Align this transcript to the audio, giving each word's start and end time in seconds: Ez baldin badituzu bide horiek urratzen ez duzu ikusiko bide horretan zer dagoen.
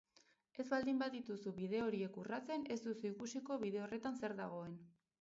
Ez 0.63 0.63
baldin 0.71 1.01
badituzu 1.01 1.53
bide 1.59 1.83
horiek 1.89 2.19
urratzen 2.23 2.67
ez 2.77 2.81
duzu 2.89 3.09
ikusiko 3.13 3.63
bide 3.69 3.87
horretan 3.89 4.23
zer 4.25 4.39
dagoen. 4.45 4.79